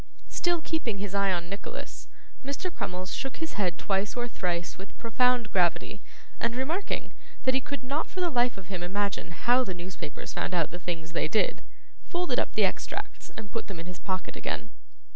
[0.29, 2.07] Still keeping his eye on Nicholas,
[2.43, 2.73] Mr.
[2.73, 6.01] Crummles shook his head twice or thrice with profound gravity,
[6.39, 10.33] and remarking, that he could not for the life of him imagine how the newspapers
[10.33, 11.61] found out the things they did,
[12.09, 14.71] folded up the extracts and put them in his pocket again.